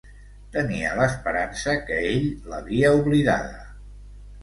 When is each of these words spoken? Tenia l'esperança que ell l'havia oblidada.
Tenia 0.55 0.93
l'esperança 1.01 1.77
que 1.91 2.01
ell 2.07 2.27
l'havia 2.55 2.97
oblidada. 3.05 3.65